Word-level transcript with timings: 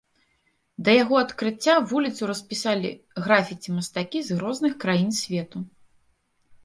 Да 0.87 0.95
яго 1.03 1.15
адкрыцця 1.25 1.75
вуліцу 1.91 2.21
распісалі 2.31 2.91
графіці 3.29 3.77
мастакі 3.79 4.25
з 4.31 4.39
розных 4.43 4.73
краін 4.85 5.09
свету. 5.23 5.57